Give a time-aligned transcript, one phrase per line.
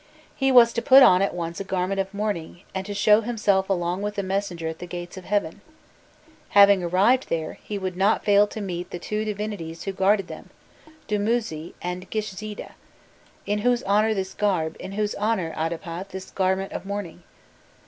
[0.35, 3.69] He was to put on at once a garment of mourning, and to show himself
[3.69, 5.61] along with the messenger at the gates of heaven.
[6.57, 10.49] Having arrived there, he would not fail to meet the two divinities who guarded them,
[11.07, 12.71] Dumuzi and Gishzida:
[13.45, 17.21] "'In whose honour this garb, in whose honour, Adapa, this garment of mourning?